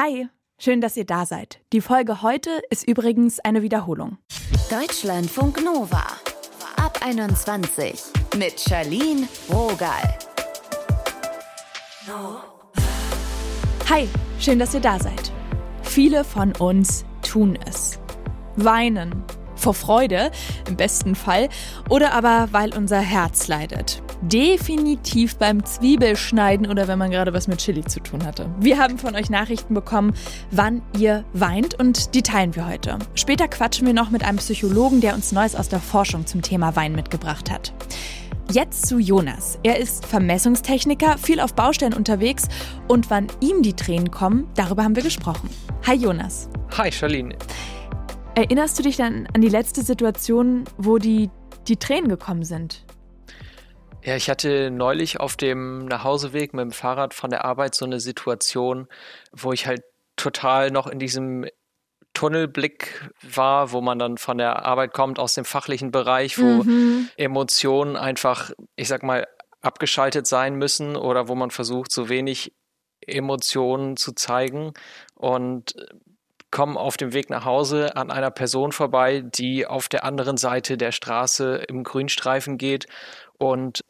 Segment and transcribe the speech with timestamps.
[0.00, 0.28] Hi,
[0.60, 1.58] schön, dass ihr da seid.
[1.72, 4.18] Die Folge heute ist übrigens eine Wiederholung.
[4.70, 6.06] Deutschlandfunk Nova.
[6.76, 8.00] Ab 21
[8.36, 10.16] mit Charlene Rogal.
[13.88, 14.08] Hi,
[14.38, 15.32] schön, dass ihr da seid.
[15.82, 17.98] Viele von uns tun es.
[18.54, 19.24] Weinen.
[19.56, 20.30] Vor Freude,
[20.68, 21.48] im besten Fall,
[21.88, 24.00] oder aber weil unser Herz leidet.
[24.22, 28.50] Definitiv beim Zwiebelschneiden oder wenn man gerade was mit Chili zu tun hatte.
[28.58, 30.12] Wir haben von euch Nachrichten bekommen,
[30.50, 32.98] wann ihr weint und die teilen wir heute.
[33.14, 36.74] Später quatschen wir noch mit einem Psychologen, der uns Neues aus der Forschung zum Thema
[36.74, 37.72] Wein mitgebracht hat.
[38.50, 39.58] Jetzt zu Jonas.
[39.62, 42.48] Er ist Vermessungstechniker, viel auf Baustellen unterwegs
[42.88, 45.48] und wann ihm die Tränen kommen, darüber haben wir gesprochen.
[45.86, 46.48] Hi Jonas.
[46.76, 47.36] Hi Charlene.
[48.34, 51.30] Erinnerst du dich dann an die letzte Situation, wo die,
[51.68, 52.84] die Tränen gekommen sind?
[54.02, 58.00] Ja, ich hatte neulich auf dem Nachhauseweg mit dem Fahrrad von der Arbeit so eine
[58.00, 58.86] Situation,
[59.32, 59.82] wo ich halt
[60.16, 61.46] total noch in diesem
[62.14, 67.08] Tunnelblick war, wo man dann von der Arbeit kommt aus dem fachlichen Bereich, wo mhm.
[67.16, 69.26] Emotionen einfach, ich sag mal,
[69.60, 72.52] abgeschaltet sein müssen oder wo man versucht, so wenig
[73.00, 74.72] Emotionen zu zeigen.
[75.14, 75.74] Und
[76.50, 80.76] komme auf dem Weg nach Hause an einer Person vorbei, die auf der anderen Seite
[80.76, 82.86] der Straße im Grünstreifen geht
[83.38, 83.84] und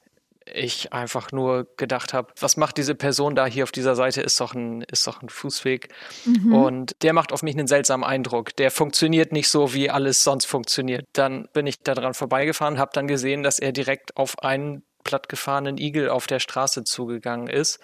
[0.55, 4.23] ich einfach nur gedacht habe, was macht diese Person da hier auf dieser Seite?
[4.23, 5.89] Ist doch ein, ist doch ein Fußweg.
[6.25, 6.55] Mhm.
[6.55, 8.57] Und der macht auf mich einen seltsamen Eindruck.
[8.57, 11.07] Der funktioniert nicht so, wie alles sonst funktioniert.
[11.13, 15.79] Dann bin ich da dran vorbeigefahren, habe dann gesehen, dass er direkt auf einen plattgefahrenen
[15.79, 17.79] Igel auf der Straße zugegangen ist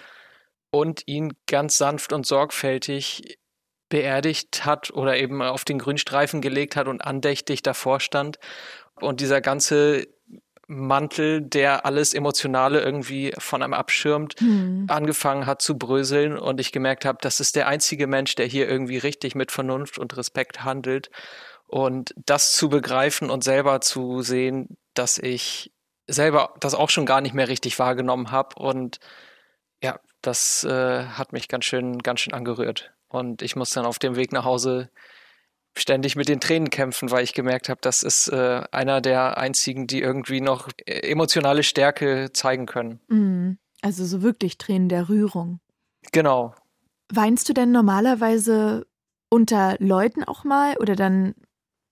[0.70, 3.38] und ihn ganz sanft und sorgfältig
[3.94, 8.40] beerdigt hat oder eben auf den Grünstreifen gelegt hat und andächtig davor stand.
[8.96, 10.08] Und dieser ganze
[10.66, 14.86] Mantel, der alles Emotionale irgendwie von einem abschirmt, mhm.
[14.88, 18.68] angefangen hat zu bröseln und ich gemerkt habe, das ist der einzige Mensch, der hier
[18.68, 21.08] irgendwie richtig mit Vernunft und Respekt handelt.
[21.68, 25.72] Und das zu begreifen und selber zu sehen, dass ich
[26.08, 28.98] selber das auch schon gar nicht mehr richtig wahrgenommen habe und
[29.84, 32.92] ja, das äh, hat mich ganz schön, ganz schön angerührt.
[33.14, 34.90] Und ich muss dann auf dem Weg nach Hause
[35.76, 39.86] ständig mit den Tränen kämpfen, weil ich gemerkt habe, das ist äh, einer der einzigen,
[39.86, 43.00] die irgendwie noch äh, emotionale Stärke zeigen können.
[43.08, 43.58] Mhm.
[43.82, 45.60] Also so wirklich Tränen der Rührung.
[46.12, 46.54] Genau.
[47.12, 48.86] Weinst du denn normalerweise
[49.28, 51.34] unter Leuten auch mal oder dann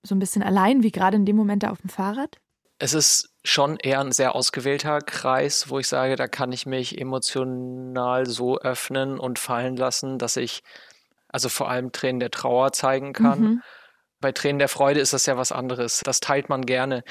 [0.02, 2.38] so ein bisschen allein, wie gerade in dem Moment da auf dem Fahrrad?
[2.78, 7.00] Es ist schon eher ein sehr ausgewählter Kreis, wo ich sage, da kann ich mich
[7.00, 10.62] emotional so öffnen und fallen lassen, dass ich
[11.32, 13.40] also vor allem Tränen der Trauer zeigen kann.
[13.40, 13.62] Mhm.
[14.20, 16.00] Bei Tränen der Freude ist das ja was anderes.
[16.04, 17.02] Das teilt man gerne.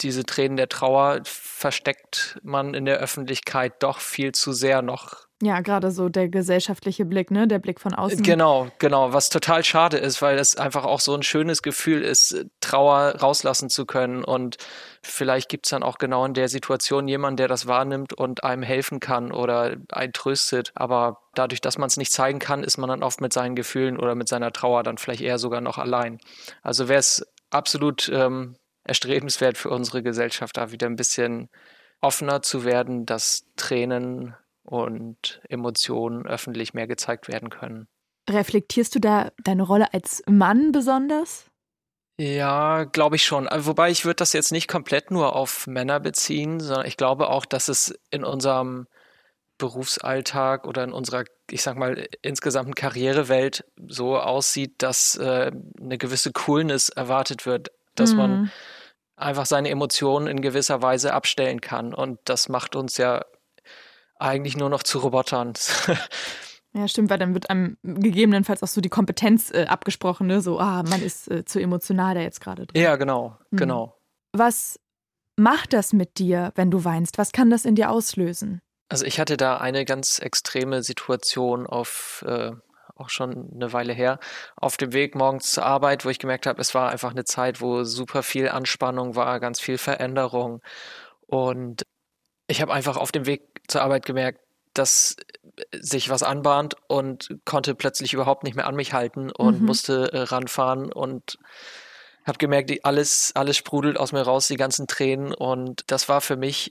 [0.00, 5.60] Diese Tränen der Trauer versteckt man in der Öffentlichkeit doch viel zu sehr noch ja,
[5.60, 7.46] gerade so der gesellschaftliche Blick, ne?
[7.46, 8.24] Der Blick von außen.
[8.24, 9.12] Genau, genau.
[9.12, 13.70] Was total schade ist, weil es einfach auch so ein schönes Gefühl ist, Trauer rauslassen
[13.70, 14.24] zu können.
[14.24, 14.56] Und
[15.00, 18.64] vielleicht gibt es dann auch genau in der Situation jemanden, der das wahrnimmt und einem
[18.64, 20.72] helfen kann oder einen tröstet.
[20.74, 23.96] Aber dadurch, dass man es nicht zeigen kann, ist man dann oft mit seinen Gefühlen
[23.96, 26.18] oder mit seiner Trauer dann vielleicht eher sogar noch allein.
[26.62, 31.48] Also wäre es absolut ähm, erstrebenswert für unsere Gesellschaft, da wieder ein bisschen
[32.00, 34.34] offener zu werden, dass Tränen
[34.68, 37.88] und Emotionen öffentlich mehr gezeigt werden können.
[38.28, 41.46] Reflektierst du da deine Rolle als Mann besonders?
[42.20, 43.46] Ja, glaube ich schon.
[43.46, 47.28] Äh, wobei ich würde das jetzt nicht komplett nur auf Männer beziehen, sondern ich glaube
[47.28, 48.86] auch, dass es in unserem
[49.56, 56.32] Berufsalltag oder in unserer, ich sag mal, insgesamten Karrierewelt so aussieht, dass äh, eine gewisse
[56.32, 58.16] Coolness erwartet wird, dass mhm.
[58.16, 58.52] man
[59.16, 61.94] einfach seine Emotionen in gewisser Weise abstellen kann.
[61.94, 63.24] Und das macht uns ja
[64.18, 65.54] eigentlich nur noch zu Robotern.
[66.74, 70.42] Ja, stimmt, weil dann wird einem gegebenenfalls auch so die Kompetenz äh, abgesprochen, ne?
[70.42, 72.80] So, ah, man ist äh, zu emotional da jetzt gerade drin.
[72.80, 73.58] Ja, genau, hm.
[73.58, 73.98] genau.
[74.32, 74.78] Was
[75.36, 77.16] macht das mit dir, wenn du weinst?
[77.16, 78.60] Was kann das in dir auslösen?
[78.90, 82.52] Also ich hatte da eine ganz extreme Situation auf äh,
[82.98, 84.18] auch schon eine Weile her,
[84.56, 87.60] auf dem Weg morgens zur Arbeit, wo ich gemerkt habe, es war einfach eine Zeit,
[87.60, 90.60] wo super viel Anspannung war, ganz viel Veränderung.
[91.26, 91.86] Und
[92.48, 94.40] ich habe einfach auf dem Weg zur Arbeit gemerkt,
[94.74, 95.16] dass
[95.72, 99.66] sich was anbahnt und konnte plötzlich überhaupt nicht mehr an mich halten und mhm.
[99.66, 101.38] musste äh, ranfahren und
[102.24, 106.36] habe gemerkt, alles, alles sprudelt aus mir raus, die ganzen Tränen und das war für
[106.36, 106.70] mich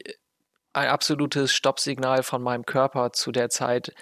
[0.74, 3.94] ein absolutes Stoppsignal von meinem Körper zu der Zeit,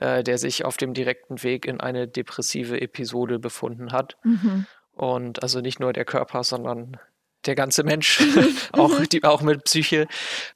[0.00, 4.16] äh, der sich auf dem direkten Weg in eine depressive Episode befunden hat.
[4.24, 4.66] Mhm.
[4.92, 6.98] Und also nicht nur der Körper, sondern
[7.46, 8.22] der ganze Mensch,
[8.72, 10.06] auch, die, auch mit Psyche,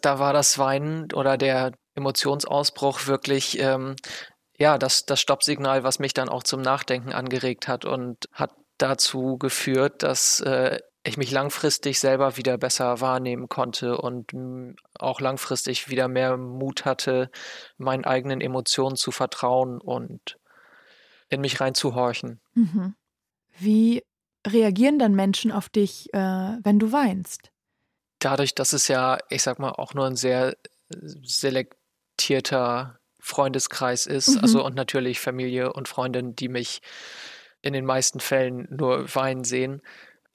[0.00, 3.96] da war das Weinen oder der Emotionsausbruch wirklich ähm,
[4.58, 9.38] ja, das, das Stoppsignal, was mich dann auch zum Nachdenken angeregt hat und hat dazu
[9.38, 14.32] geführt, dass äh, ich mich langfristig selber wieder besser wahrnehmen konnte und
[14.99, 17.31] auch langfristig wieder mehr Mut hatte,
[17.76, 20.38] meinen eigenen Emotionen zu vertrauen und
[21.29, 22.41] in mich reinzuhorchen.
[22.55, 22.94] Mhm.
[23.58, 24.02] Wie
[24.53, 27.50] reagieren dann Menschen auf dich, äh, wenn du weinst?
[28.19, 30.56] Dadurch, dass es ja, ich sag mal, auch nur ein sehr
[30.89, 34.41] selektierter Freundeskreis ist, mhm.
[34.41, 36.81] also und natürlich Familie und Freundinnen, die mich
[37.62, 39.83] in den meisten Fällen nur weinen sehen,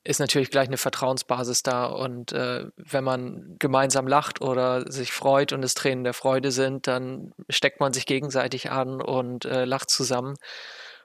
[0.03, 1.85] ist natürlich gleich eine Vertrauensbasis da.
[1.85, 6.87] Und äh, wenn man gemeinsam lacht oder sich freut und es Tränen der Freude sind,
[6.87, 10.35] dann steckt man sich gegenseitig an und äh, lacht zusammen.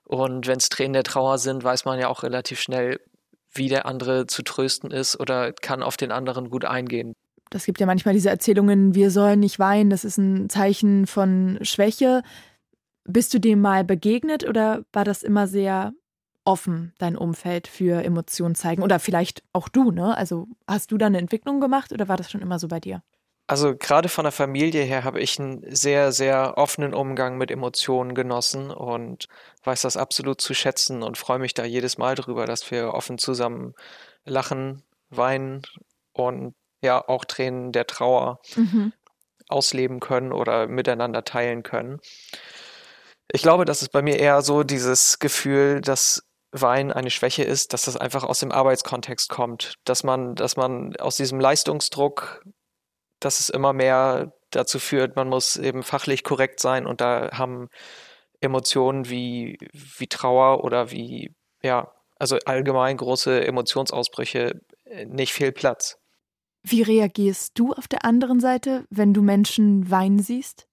[0.08, 2.98] Und wenn es Tränen der Trauer sind, weiß man ja auch relativ schnell,
[3.52, 7.12] wie der andere zu trösten ist oder kann auf den anderen gut eingehen.
[7.50, 11.58] Das gibt ja manchmal diese Erzählungen, wir sollen nicht weinen, das ist ein Zeichen von
[11.62, 12.22] Schwäche.
[13.04, 15.92] Bist du dem mal begegnet oder war das immer sehr
[16.44, 18.82] offen, dein Umfeld für Emotionen zeigen?
[18.82, 20.16] Oder vielleicht auch du, ne?
[20.16, 23.02] Also hast du da eine Entwicklung gemacht oder war das schon immer so bei dir?
[23.48, 28.14] Also gerade von der Familie her habe ich einen sehr, sehr offenen Umgang mit Emotionen
[28.14, 29.26] genossen und
[29.64, 33.16] weiß das absolut zu schätzen und freue mich da jedes Mal drüber, dass wir offen
[33.16, 33.72] zusammen
[34.26, 35.62] lachen, weinen
[36.12, 38.92] und ja auch Tränen der Trauer mhm.
[39.48, 42.00] ausleben können oder miteinander teilen können.
[43.32, 46.22] Ich glaube, das ist bei mir eher so dieses Gefühl, dass
[46.52, 50.96] Wein eine Schwäche ist, dass das einfach aus dem Arbeitskontext kommt, dass man, dass man
[50.96, 52.42] aus diesem Leistungsdruck,
[53.20, 57.68] dass es immer mehr dazu führt, man muss eben fachlich korrekt sein und da haben
[58.40, 65.98] Emotionen wie, wie Trauer oder wie, ja, also allgemein große Emotionsausbrüche äh, nicht viel Platz.
[66.62, 70.66] Wie reagierst du auf der anderen Seite, wenn du Menschen weinen siehst?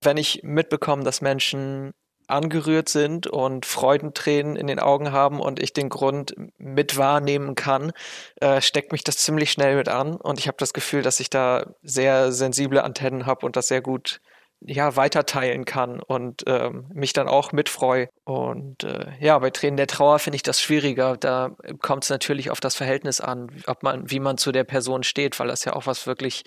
[0.00, 1.92] Wenn ich mitbekomme, dass Menschen
[2.26, 7.92] angerührt sind und Freudentränen in den Augen haben und ich den Grund mit wahrnehmen kann,
[8.40, 11.30] äh, steckt mich das ziemlich schnell mit an und ich habe das Gefühl, dass ich
[11.30, 14.20] da sehr sensible Antennen habe und das sehr gut
[14.60, 18.08] ja weiterteilen kann und ähm, mich dann auch mitfreue.
[18.24, 21.16] Und äh, ja, bei Tränen der Trauer finde ich das schwieriger.
[21.16, 21.50] Da
[21.82, 25.38] kommt es natürlich auf das Verhältnis an, ob man, wie man zu der Person steht,
[25.38, 26.44] weil das ja auch was wirklich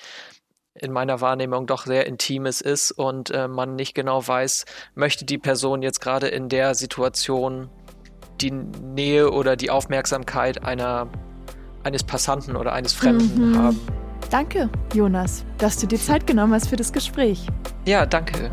[0.80, 4.66] in meiner Wahrnehmung doch sehr Intimes ist und äh, man nicht genau weiß,
[4.96, 7.70] möchte die Person jetzt gerade in der Situation
[8.42, 11.08] die Nähe oder die Aufmerksamkeit einer,
[11.84, 13.58] eines Passanten oder eines Fremden mhm.
[13.58, 13.80] haben.
[14.30, 17.48] Danke, Jonas, dass du dir Zeit genommen hast für das Gespräch.
[17.86, 18.52] Ja, danke.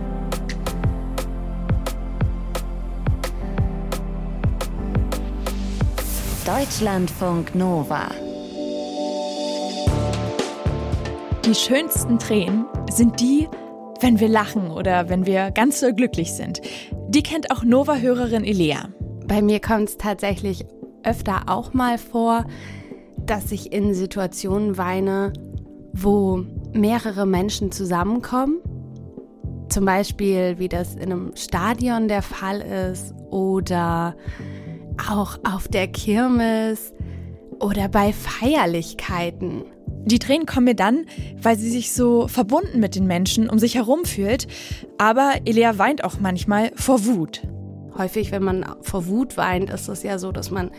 [6.47, 8.09] Deutschlandfunk Nova
[11.47, 13.49] Die schönsten Tränen sind die,
[14.01, 16.61] wenn wir lachen oder wenn wir ganz so glücklich sind.
[17.09, 18.89] Die kennt auch Nova-Hörerin Elea.
[19.29, 20.67] Bei mir kommt es tatsächlich
[21.05, 22.47] öfter auch mal vor,
[23.19, 25.35] dass ich in Situationen weine,
[25.93, 28.59] wo mehrere Menschen zusammenkommen.
[29.69, 34.17] Zum Beispiel, wie das in einem Stadion der Fall ist oder
[35.09, 36.93] auch auf der Kirmes
[37.61, 39.63] oder bei Feierlichkeiten.
[40.07, 41.07] Die Tränen kommen mir dann,
[41.43, 44.47] weil sie sich so verbunden mit den Menschen um sich herum fühlt.
[44.99, 47.43] Aber Elea weint auch manchmal vor Wut.
[47.99, 50.71] Häufig, wenn man vor Wut weint, ist es ja so, dass man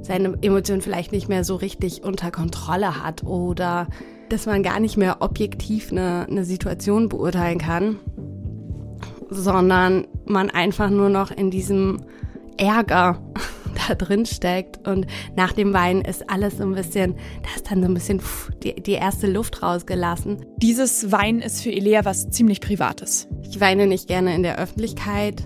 [0.00, 3.86] seine Emotionen vielleicht nicht mehr so richtig unter Kontrolle hat oder
[4.30, 7.98] dass man gar nicht mehr objektiv eine, eine Situation beurteilen kann,
[9.28, 11.98] sondern man einfach nur noch in diesem
[12.56, 13.20] Ärger
[13.88, 14.86] da drin steckt.
[14.86, 18.20] Und nach dem Weinen ist alles so ein bisschen, da ist dann so ein bisschen
[18.20, 20.44] pff, die, die erste Luft rausgelassen.
[20.58, 23.28] Dieses Weinen ist für Elea was ziemlich Privates.
[23.42, 25.44] Ich weine nicht gerne in der Öffentlichkeit.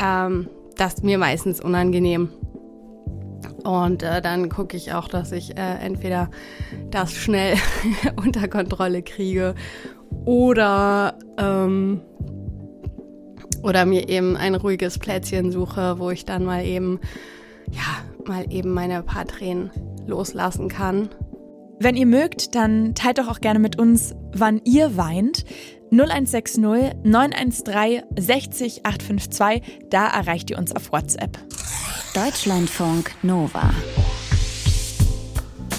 [0.00, 2.30] Ähm, das ist mir meistens unangenehm.
[3.64, 6.30] Und äh, dann gucke ich auch, dass ich äh, entweder
[6.90, 7.56] das schnell
[8.16, 9.54] unter Kontrolle kriege
[10.24, 12.00] oder ähm,
[13.62, 17.00] oder mir eben ein ruhiges Plätzchen suche, wo ich dann mal eben,
[17.70, 19.70] ja, mal eben meine paar Tränen
[20.06, 21.08] loslassen kann.
[21.78, 25.44] Wenn ihr mögt, dann teilt doch auch gerne mit uns, wann ihr weint.
[25.90, 31.38] 0160 913 60 852, da erreicht ihr uns auf WhatsApp.
[32.14, 33.70] Deutschlandfunk Nova.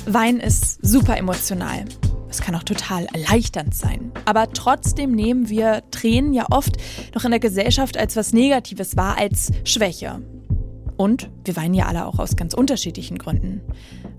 [0.06, 1.86] Wein ist super emotional.
[2.32, 4.14] Es kann auch total erleichternd sein.
[4.24, 6.78] Aber trotzdem nehmen wir Tränen ja oft
[7.14, 10.22] noch in der Gesellschaft als was Negatives wahr, als Schwäche.
[10.96, 13.60] Und wir weinen ja alle auch aus ganz unterschiedlichen Gründen.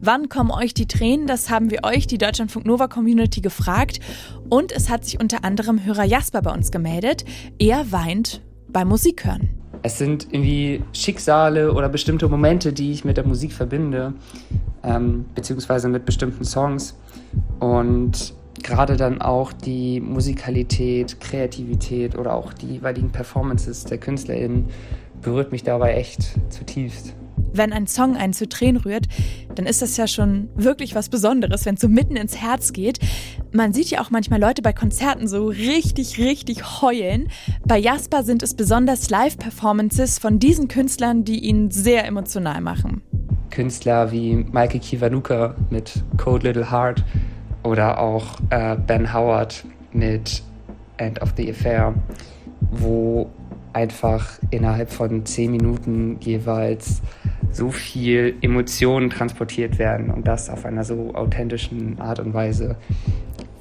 [0.02, 1.26] Wann kommen euch die Tränen?
[1.26, 3.99] Das haben wir euch, die Deutschlandfunk Nova Community, gefragt.
[4.50, 7.25] Und es hat sich unter anderem Hörer Jasper bei uns gemeldet.
[7.59, 9.49] Er weint beim Musikhören.
[9.83, 14.12] Es sind irgendwie Schicksale oder bestimmte Momente, die ich mit der Musik verbinde,
[14.83, 16.95] ähm, beziehungsweise mit bestimmten Songs.
[17.61, 24.67] Und gerade dann auch die Musikalität, Kreativität oder auch die jeweiligen Performances der KünstlerInnen
[25.21, 27.15] berührt mich dabei echt zutiefst.
[27.55, 29.07] Wenn ein Song einen zu Tränen rührt,
[29.55, 32.99] dann ist das ja schon wirklich was Besonderes, wenn es so mitten ins Herz geht.
[33.53, 37.29] Man sieht ja auch manchmal Leute bei Konzerten so richtig, richtig heulen.
[37.67, 43.03] Bei Jasper sind es besonders Live-Performances von diesen Künstlern, die ihn sehr emotional machen.
[43.52, 47.04] Künstler wie Michael Kiwanuka mit Code Little Heart
[47.62, 50.42] oder auch äh, Ben Howard mit
[50.97, 51.94] End of the Affair,
[52.61, 53.30] wo
[53.73, 57.02] einfach innerhalb von zehn Minuten jeweils
[57.50, 62.76] so viel Emotionen transportiert werden und das auf einer so authentischen Art und Weise,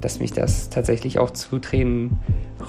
[0.01, 2.19] dass mich das tatsächlich auch zu Tränen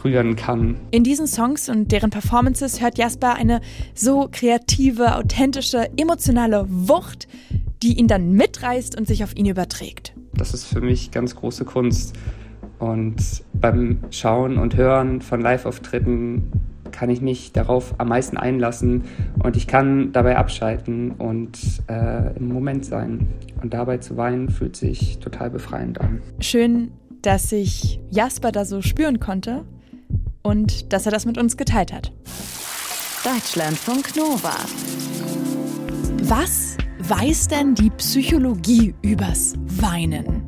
[0.04, 0.76] rühren kann.
[0.90, 3.60] In diesen Songs und deren Performances hört Jasper eine
[3.94, 7.28] so kreative, authentische, emotionale Wucht,
[7.82, 10.14] die ihn dann mitreißt und sich auf ihn überträgt.
[10.34, 12.14] Das ist für mich ganz große Kunst.
[12.78, 16.50] Und beim Schauen und Hören von Live-Auftritten
[16.90, 19.04] kann ich mich darauf am meisten einlassen
[19.42, 21.58] und ich kann dabei abschalten und
[21.88, 23.28] äh, im Moment sein.
[23.62, 26.20] Und dabei zu weinen fühlt sich total befreiend an.
[26.40, 26.90] Schön,
[27.22, 29.64] dass ich Jasper da so spüren konnte
[30.42, 32.12] und dass er das mit uns geteilt hat.
[33.24, 34.56] Deutschlandfunk Nova.
[36.24, 40.42] Was weiß denn die Psychologie übers Weinen?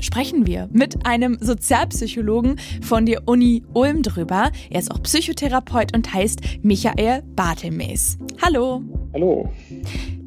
[0.00, 4.52] Sprechen wir mit einem Sozialpsychologen von der Uni Ulm drüber.
[4.70, 8.16] Er ist auch Psychotherapeut und heißt Michael Bartelmees.
[8.40, 8.82] Hallo.
[9.12, 9.50] Hallo.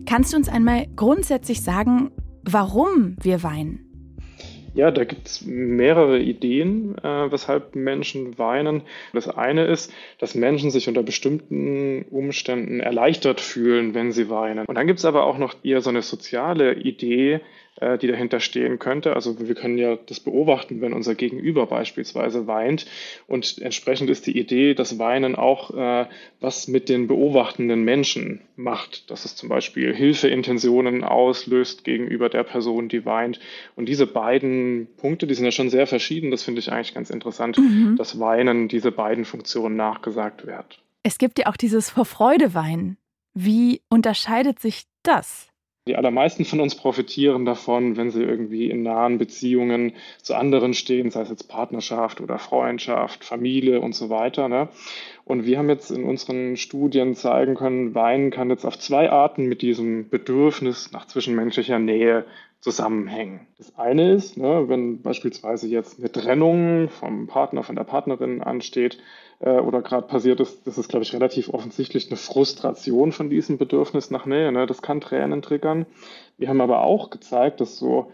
[0.06, 2.12] Kannst du uns einmal grundsätzlich sagen,
[2.44, 3.91] warum wir weinen?
[4.74, 8.84] Ja, da gibt es mehrere Ideen, äh, weshalb Menschen weinen.
[9.14, 14.66] Das eine ist, dass Menschen sich unter bestimmten Umständen erleichtert fühlen, wenn sie weinen.
[14.66, 17.42] Und dann gibt es aber auch noch eher so eine soziale Idee,
[17.82, 19.16] äh, die dahinter stehen könnte.
[19.16, 22.86] Also wir können ja das beobachten, wenn unser Gegenüber beispielsweise weint.
[23.28, 26.06] Und entsprechend ist die Idee, dass Weinen auch äh,
[26.40, 29.10] was mit den beobachtenden Menschen macht.
[29.10, 33.40] Dass es zum Beispiel Hilfeintentionen auslöst gegenüber der Person, die weint.
[33.76, 36.32] Und diese beiden Punkte, die sind ja schon sehr verschieden.
[36.32, 37.96] Das finde ich eigentlich ganz interessant, mhm.
[37.98, 40.80] dass Weinen diese beiden Funktionen nachgesagt wird.
[41.04, 42.98] Es gibt ja auch dieses Vor Freude weinen.
[43.34, 45.51] Wie unterscheidet sich das?
[45.88, 51.10] Die allermeisten von uns profitieren davon, wenn sie irgendwie in nahen Beziehungen zu anderen stehen,
[51.10, 54.48] sei es jetzt Partnerschaft oder Freundschaft, Familie und so weiter.
[54.48, 54.70] Ne?
[55.26, 59.48] Und wir haben jetzt in unseren Studien zeigen können, Weinen kann jetzt auf zwei Arten
[59.48, 62.26] mit diesem Bedürfnis nach zwischenmenschlicher Nähe
[62.62, 63.48] zusammenhängen.
[63.58, 69.00] Das eine ist, ne, wenn beispielsweise jetzt eine Trennung vom Partner, von der Partnerin ansteht,
[69.40, 73.58] äh, oder gerade passiert ist, das ist, glaube ich, relativ offensichtlich eine Frustration von diesem
[73.58, 74.52] Bedürfnis nach Nähe.
[74.52, 74.68] Ne?
[74.68, 75.88] Das kann Tränen triggern.
[76.38, 78.12] Wir haben aber auch gezeigt, dass so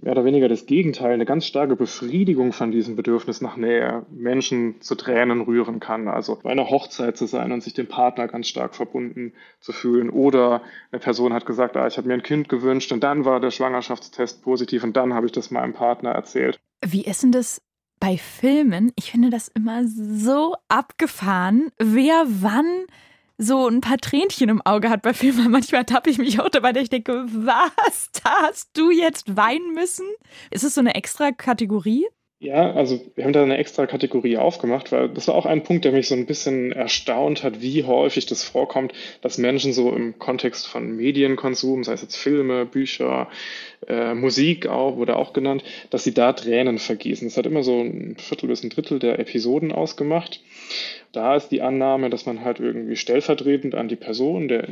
[0.00, 4.80] mehr oder weniger das Gegenteil, eine ganz starke Befriedigung von diesem Bedürfnis nach Nähe Menschen
[4.80, 6.08] zu Tränen rühren kann.
[6.08, 10.10] Also bei einer Hochzeit zu sein und sich dem Partner ganz stark verbunden zu fühlen.
[10.10, 10.62] Oder
[10.92, 13.50] eine Person hat gesagt, ah, ich habe mir ein Kind gewünscht und dann war der
[13.50, 16.58] Schwangerschaftstest positiv und dann habe ich das meinem Partner erzählt.
[16.84, 17.60] Wie ist denn das
[18.00, 22.86] bei Filmen, ich finde das immer so abgefahren, wer wann
[23.38, 25.50] so ein paar Tränchen im Auge hat bei Filmen.
[25.50, 29.74] Manchmal tappe ich mich auch dabei, dass ich denke, was, da hast du jetzt weinen
[29.74, 30.06] müssen?
[30.50, 32.06] Ist es so eine extra Kategorie?
[32.40, 35.84] Ja, also wir haben da eine extra Kategorie aufgemacht, weil das war auch ein Punkt,
[35.84, 38.92] der mich so ein bisschen erstaunt hat, wie häufig das vorkommt,
[39.22, 43.28] dass Menschen so im Kontext von Medienkonsum, sei es jetzt Filme, Bücher,
[43.88, 47.26] äh, Musik auch, wurde auch genannt, dass sie da Tränen vergießen.
[47.26, 50.40] Das hat immer so ein Viertel bis ein Drittel der Episoden ausgemacht.
[51.10, 54.68] Da ist die Annahme, dass man halt irgendwie stellvertretend an die Person, der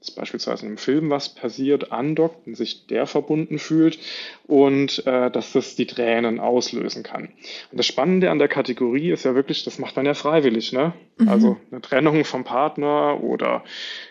[0.00, 3.98] jetzt beispielsweise im Film was passiert, andockt und sich der verbunden fühlt
[4.46, 7.28] und äh, dass das die Tränen auslösen kann.
[7.70, 10.94] Und das Spannende an der Kategorie ist ja wirklich, das macht man ja freiwillig, ne?
[11.18, 11.28] Mhm.
[11.28, 13.62] Also eine Trennung vom Partner oder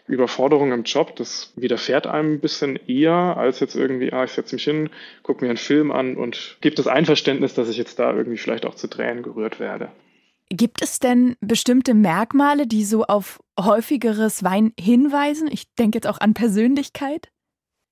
[0.08, 4.56] Überforderung im Job, das widerfährt einem ein bisschen eher als jetzt irgendwie, ah, ich setze
[4.56, 4.92] mich hin,
[5.24, 8.68] gucke mir einen Film an und gebe das Einverständnis, dass ich jetzt da irgendwie vielleicht
[8.68, 9.90] auch zu Tränen gerührt werde.
[10.50, 15.48] Gibt es denn bestimmte Merkmale, die so auf häufigeres Wein hinweisen?
[15.52, 17.30] Ich denke jetzt auch an Persönlichkeit.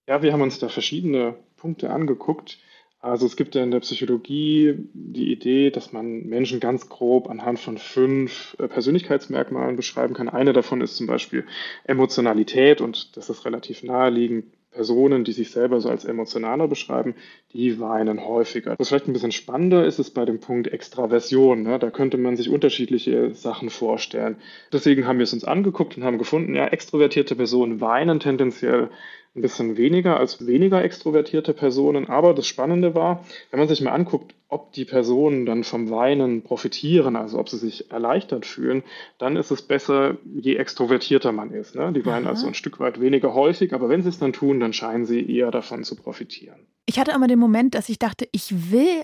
[0.08, 2.58] Ja, wir haben uns da verschiedene Punkte angeguckt.
[3.00, 7.60] Also es gibt ja in der Psychologie die Idee, dass man Menschen ganz grob anhand
[7.60, 10.28] von fünf äh, Persönlichkeitsmerkmalen beschreiben kann.
[10.28, 11.46] Eine davon ist zum Beispiel
[11.84, 14.46] Emotionalität und das ist relativ naheliegend
[14.78, 17.16] Personen, die sich selber so als emotionaler beschreiben,
[17.52, 18.76] die weinen häufiger.
[18.78, 21.64] Was vielleicht ein bisschen spannender ist, ist bei dem Punkt Extraversion.
[21.64, 21.80] Ne?
[21.80, 24.38] Da könnte man sich unterschiedliche Sachen vorstellen.
[24.72, 28.90] Deswegen haben wir es uns angeguckt und haben gefunden, ja, extrovertierte Personen weinen tendenziell
[29.38, 32.10] ein bisschen weniger als weniger extrovertierte Personen.
[32.10, 36.42] Aber das Spannende war, wenn man sich mal anguckt, ob die Personen dann vom Weinen
[36.42, 38.84] profitieren, also ob sie sich erleichtert fühlen,
[39.18, 41.76] dann ist es besser, je extrovertierter man ist.
[41.76, 41.92] Ne?
[41.94, 42.32] Die weinen Aha.
[42.32, 45.30] also ein Stück weit weniger häufig, aber wenn sie es dann tun, dann scheinen sie
[45.30, 46.60] eher davon zu profitieren.
[46.86, 49.04] Ich hatte immer den Moment, dass ich dachte, ich will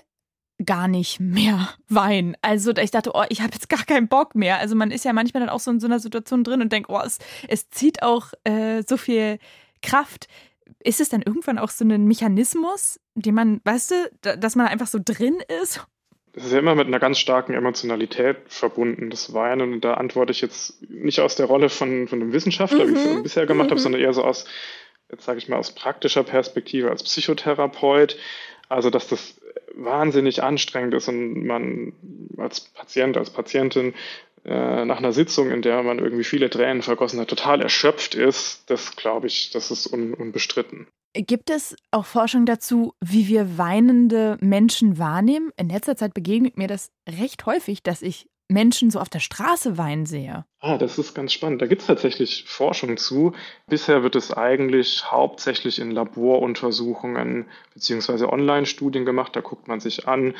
[0.64, 2.36] gar nicht mehr weinen.
[2.40, 4.58] Also ich dachte, oh, ich habe jetzt gar keinen Bock mehr.
[4.58, 6.88] Also man ist ja manchmal dann auch so in so einer Situation drin und denkt,
[6.88, 9.38] oh, es, es zieht auch äh, so viel
[9.84, 10.26] Kraft.
[10.82, 14.86] Ist es dann irgendwann auch so ein Mechanismus, den man, weißt du, dass man einfach
[14.86, 15.86] so drin ist?
[16.32, 19.74] Das ist ja immer mit einer ganz starken Emotionalität verbunden, das Weinen.
[19.74, 22.94] Und da antworte ich jetzt nicht aus der Rolle von, von einem Wissenschaftler, mhm.
[22.94, 23.72] wie ich es bisher gemacht mhm.
[23.72, 24.44] habe, sondern eher so aus,
[25.10, 28.16] jetzt sage ich mal, aus praktischer Perspektive als Psychotherapeut.
[28.68, 29.40] Also, dass das
[29.76, 31.92] wahnsinnig anstrengend ist und man
[32.36, 33.94] als Patient, als Patientin
[34.44, 38.70] äh, nach einer Sitzung, in der man irgendwie viele Tränen vergossen hat, total erschöpft ist,
[38.70, 40.86] das glaube ich, das ist un unbestritten.
[41.14, 45.50] Gibt es auch Forschung dazu, wie wir weinende Menschen wahrnehmen?
[45.56, 49.78] In letzter Zeit begegnet mir das recht häufig, dass ich Menschen so auf der Straße
[49.78, 50.44] weinen sehe.
[50.60, 51.62] Ah, das ist ganz spannend.
[51.62, 53.32] Da gibt es tatsächlich Forschung zu.
[53.68, 58.24] Bisher wird es eigentlich hauptsächlich in Laboruntersuchungen bzw.
[58.24, 59.34] Online-Studien gemacht.
[59.34, 60.34] Da guckt man sich an,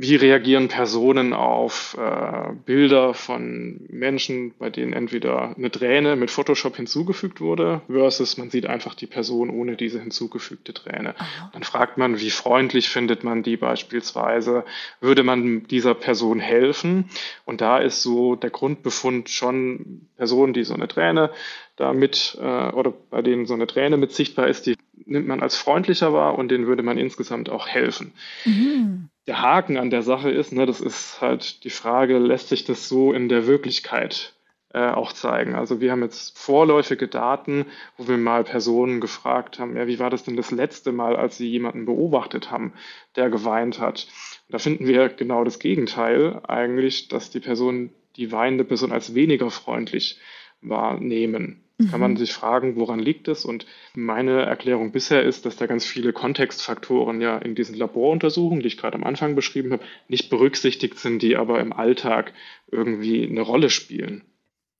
[0.00, 6.76] wie reagieren Personen auf äh, Bilder von Menschen, bei denen entweder eine Träne mit Photoshop
[6.76, 11.14] hinzugefügt wurde, versus man sieht einfach die Person ohne diese hinzugefügte Träne.
[11.18, 11.50] Aha.
[11.52, 14.64] Dann fragt man, wie freundlich findet man die beispielsweise,
[15.00, 17.10] würde man dieser Person helfen?
[17.44, 21.30] Und da ist so der Grundbefund schon Personen, die so eine Träne
[21.76, 24.76] damit äh, oder bei denen so eine Träne mit sichtbar ist, die
[25.06, 28.12] nimmt man als freundlicher wahr und denen würde man insgesamt auch helfen.
[28.44, 29.08] Mhm.
[29.28, 32.88] Der Haken an der Sache ist, ne, das ist halt die Frage, lässt sich das
[32.88, 34.32] so in der Wirklichkeit
[34.72, 35.54] äh, auch zeigen?
[35.54, 37.66] Also wir haben jetzt vorläufige Daten,
[37.98, 41.36] wo wir mal Personen gefragt haben, ja, wie war das denn das letzte Mal, als
[41.36, 42.72] sie jemanden beobachtet haben,
[43.16, 44.08] der geweint hat?
[44.46, 49.14] Und da finden wir genau das Gegenteil eigentlich, dass die Person, die weinende Person als
[49.14, 50.18] weniger freundlich
[50.62, 51.67] wahrnehmen.
[51.78, 51.90] Mhm.
[51.90, 52.16] Kann man mhm.
[52.16, 53.44] sich fragen, woran liegt es?
[53.44, 58.68] Und meine Erklärung bisher ist, dass da ganz viele Kontextfaktoren ja in diesen Laboruntersuchungen, die
[58.68, 62.32] ich gerade am Anfang beschrieben habe, nicht berücksichtigt sind, die aber im Alltag
[62.70, 64.24] irgendwie eine Rolle spielen.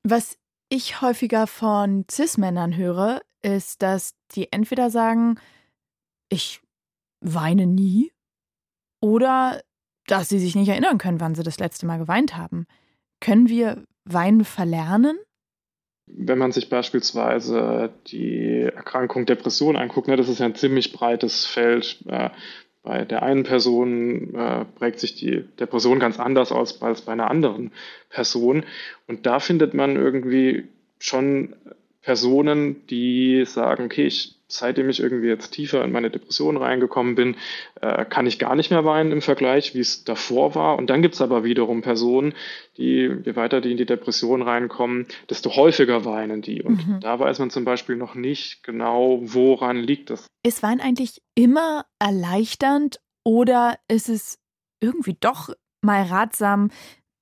[0.02, 5.38] Was ich häufiger von CIS-Männern höre, ist, dass die entweder sagen,
[6.28, 6.60] ich
[7.20, 8.12] weine nie
[9.00, 9.62] oder
[10.06, 12.66] dass sie sich nicht erinnern können, wann sie das letzte Mal geweint haben.
[13.20, 15.18] Können wir Weinen verlernen?
[16.16, 21.46] Wenn man sich beispielsweise die Erkrankung Depression anguckt, ne, das ist ja ein ziemlich breites
[21.46, 21.98] Feld.
[22.08, 22.30] Äh,
[22.82, 27.30] bei der einen Person äh, prägt sich die Depression ganz anders aus als bei einer
[27.30, 27.72] anderen
[28.08, 28.64] Person.
[29.06, 30.64] Und da findet man irgendwie
[30.98, 31.54] schon
[32.02, 37.36] Personen, die sagen, okay, ich seitdem ich irgendwie jetzt tiefer in meine Depression reingekommen bin,
[37.80, 40.76] äh, kann ich gar nicht mehr weinen im Vergleich, wie es davor war.
[40.78, 42.34] Und dann gibt es aber wiederum Personen,
[42.78, 46.62] die, je weiter die in die Depression reinkommen, desto häufiger weinen die.
[46.62, 47.00] Und mhm.
[47.00, 50.26] da weiß man zum Beispiel noch nicht genau, woran liegt das.
[50.42, 54.38] Ist Wein eigentlich immer erleichternd oder ist es
[54.80, 55.50] irgendwie doch
[55.82, 56.70] mal ratsam,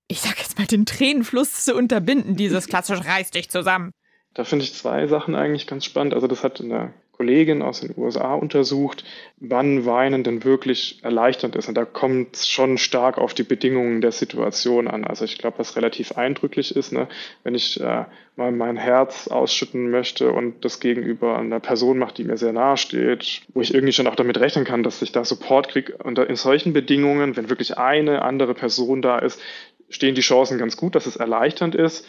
[0.09, 3.91] ich sag jetzt mal, den Tränenfluss zu unterbinden, dieses klassische reiß dich zusammen?
[4.35, 6.13] Da finde ich zwei Sachen eigentlich ganz spannend.
[6.13, 9.05] Also das hat in der Kollegin aus den USA untersucht,
[9.39, 11.69] wann Weinen denn wirklich erleichternd ist.
[11.69, 15.05] Und da kommt es schon stark auf die Bedingungen der Situation an.
[15.05, 17.09] Also ich glaube, was relativ eindrücklich ist, ne,
[17.43, 18.05] wenn ich äh,
[18.37, 22.77] mal mein Herz ausschütten möchte und das gegenüber einer Person macht, die mir sehr nahe
[22.77, 25.97] steht, wo ich irgendwie schon auch damit rechnen kann, dass ich da Support kriege.
[25.97, 29.41] Und in solchen Bedingungen, wenn wirklich eine andere Person da ist,
[29.89, 32.07] stehen die Chancen ganz gut, dass es erleichternd ist.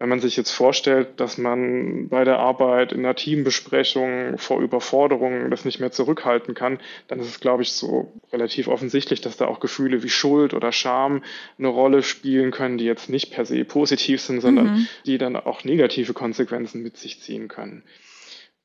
[0.00, 5.50] Wenn man sich jetzt vorstellt, dass man bei der Arbeit in einer Teambesprechung vor Überforderungen
[5.50, 9.46] das nicht mehr zurückhalten kann, dann ist es, glaube ich, so relativ offensichtlich, dass da
[9.46, 11.24] auch Gefühle wie Schuld oder Scham
[11.58, 14.88] eine Rolle spielen können, die jetzt nicht per se positiv sind, sondern mhm.
[15.04, 17.82] die dann auch negative Konsequenzen mit sich ziehen können.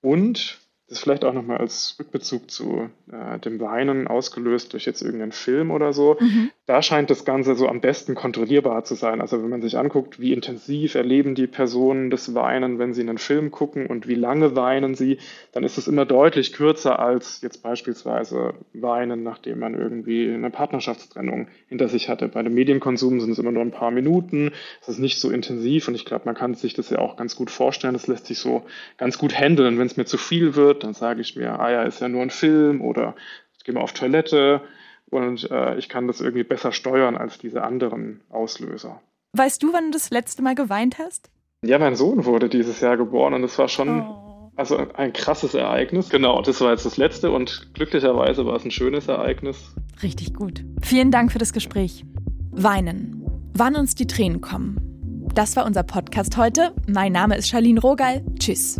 [0.02, 0.60] Und
[0.94, 5.72] das vielleicht auch nochmal als Rückbezug zu äh, dem Weinen ausgelöst durch jetzt irgendeinen Film
[5.72, 6.18] oder so.
[6.20, 6.52] Mhm.
[6.68, 9.20] Da scheint das Ganze so am besten kontrollierbar zu sein.
[9.20, 13.18] Also wenn man sich anguckt, wie intensiv erleben die Personen das Weinen, wenn sie einen
[13.18, 15.18] Film gucken und wie lange weinen sie,
[15.52, 21.48] dann ist es immer deutlich kürzer als jetzt beispielsweise Weinen, nachdem man irgendwie eine Partnerschaftstrennung
[21.68, 22.28] hinter sich hatte.
[22.28, 24.52] Bei dem Medienkonsum sind es immer nur ein paar Minuten.
[24.82, 27.36] Es ist nicht so intensiv und ich glaube, man kann sich das ja auch ganz
[27.36, 27.94] gut vorstellen.
[27.94, 28.64] Das lässt sich so
[28.98, 29.80] ganz gut handeln.
[29.80, 32.10] Wenn es mir zu viel wird, wird, dann sage ich mir, ah ja, ist ja
[32.10, 33.16] nur ein Film oder
[33.58, 34.62] ich gehe mal auf Toilette
[35.10, 39.02] und äh, ich kann das irgendwie besser steuern als diese anderen Auslöser.
[39.34, 41.30] Weißt du, wann du das letzte Mal geweint hast?
[41.64, 44.52] Ja, mein Sohn wurde dieses Jahr geboren und es war schon oh.
[44.56, 46.10] also ein krasses Ereignis.
[46.10, 49.74] Genau, das war jetzt das letzte und glücklicherweise war es ein schönes Ereignis.
[50.04, 50.64] Richtig gut.
[50.82, 52.04] Vielen Dank für das Gespräch.
[52.52, 53.26] Weinen.
[53.54, 54.78] Wann uns die Tränen kommen.
[55.34, 56.74] Das war unser Podcast heute.
[56.88, 58.24] Mein Name ist Charlene Rogal.
[58.38, 58.80] Tschüss.